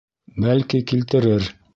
[0.45, 1.49] Бәлки, килтерер.